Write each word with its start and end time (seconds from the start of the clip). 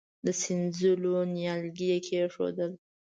د 0.25 0.27
سينځلو 0.41 1.15
نيالګي 1.35 1.87
يې 1.91 1.97
اېښودل. 2.11 2.71